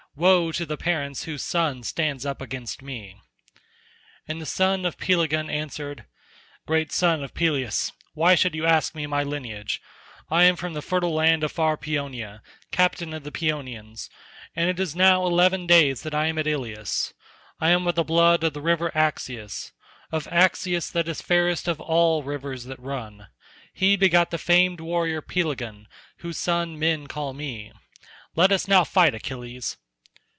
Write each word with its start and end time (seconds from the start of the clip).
Woe 0.13 0.51
to 0.51 0.65
the 0.65 0.75
parents 0.75 1.23
whose 1.23 1.41
son 1.41 1.83
stands 1.83 2.25
up 2.25 2.41
against 2.41 2.81
me." 2.81 3.15
And 4.27 4.41
the 4.41 4.45
son 4.45 4.85
of 4.85 4.97
Pelegon 4.97 5.49
answered, 5.49 6.03
"Great 6.65 6.91
son 6.91 7.23
of 7.23 7.33
Peleus, 7.33 7.93
why 8.13 8.35
should 8.35 8.53
you 8.53 8.65
ask 8.65 8.93
my 8.93 9.23
lineage. 9.23 9.81
I 10.29 10.43
am 10.43 10.57
from 10.57 10.73
the 10.73 10.81
fertile 10.81 11.13
land 11.13 11.45
of 11.45 11.53
far 11.53 11.77
Paeonia, 11.77 12.41
captain 12.71 13.13
of 13.13 13.23
the 13.23 13.31
Paeonians, 13.31 14.09
and 14.53 14.69
it 14.69 14.81
is 14.81 14.97
now 14.97 15.25
eleven 15.25 15.65
days 15.65 16.01
that 16.01 16.13
I 16.13 16.27
am 16.27 16.37
at 16.37 16.45
Ilius. 16.45 17.13
I 17.61 17.69
am 17.69 17.87
of 17.87 17.95
the 17.95 18.03
blood 18.03 18.43
of 18.43 18.51
the 18.51 18.59
river 18.61 18.91
Axius—of 18.93 20.27
Axius 20.29 20.89
that 20.91 21.07
is 21.07 21.19
the 21.19 21.23
fairest 21.23 21.69
of 21.69 21.79
all 21.79 22.21
rivers 22.21 22.65
that 22.65 22.79
run. 22.79 23.29
He 23.71 23.95
begot 23.95 24.29
the 24.29 24.37
famed 24.37 24.81
warrior 24.81 25.21
Pelegon, 25.21 25.87
whose 26.17 26.37
son 26.37 26.77
men 26.77 27.07
call 27.07 27.33
me. 27.33 27.71
Let 28.35 28.51
us 28.51 28.67
now 28.67 28.83
fight, 28.83 29.15
Achilles." 29.15 29.77